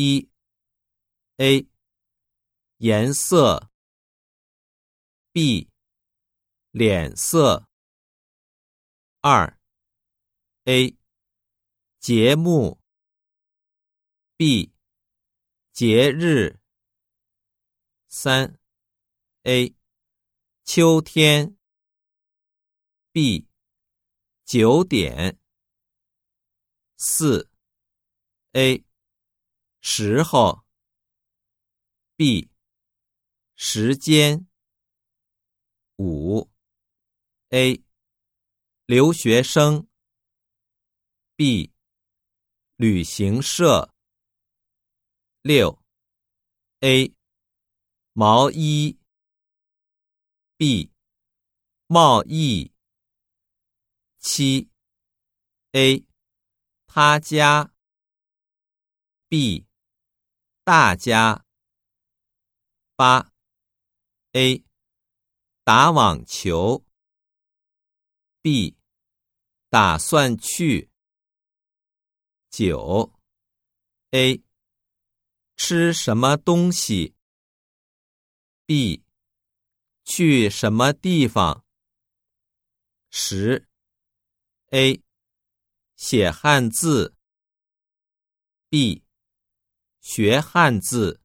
[0.00, 0.30] 一
[1.38, 1.66] A
[2.76, 3.68] 颜色
[5.32, 5.68] B
[6.70, 7.68] 脸色
[9.20, 9.58] 二
[10.66, 10.96] A
[11.98, 12.78] 节目
[14.36, 14.72] B
[15.72, 16.60] 节日
[18.06, 18.56] 三
[19.42, 19.74] A
[20.62, 21.58] 秋天
[23.10, 23.48] B
[24.44, 25.40] 九点
[26.96, 27.50] 四
[28.52, 28.87] A
[29.90, 30.66] 时候
[32.14, 32.50] B
[33.56, 34.46] 时间
[35.96, 36.50] 五
[37.48, 37.82] A
[38.84, 39.88] 留学生
[41.36, 41.72] B
[42.76, 43.94] 旅行社
[45.40, 45.82] 六
[46.80, 47.14] A
[48.12, 48.98] 毛衣
[50.58, 50.92] B
[51.86, 52.70] 贸易
[54.18, 54.68] 七
[55.72, 56.04] A
[56.86, 57.72] 他家
[59.30, 59.67] B
[60.68, 61.46] 大家。
[62.94, 63.32] 八。
[64.32, 64.62] A
[65.64, 66.84] 打网球。
[68.42, 68.76] B
[69.70, 70.90] 打算去。
[72.50, 73.10] 九。
[74.10, 74.42] A
[75.56, 77.14] 吃什么东西。
[78.66, 79.02] B
[80.04, 81.64] 去什么地方。
[83.08, 83.66] 十。
[84.72, 85.02] A
[85.96, 87.16] 写汉字。
[88.68, 89.07] B
[90.00, 91.20] 学汉字。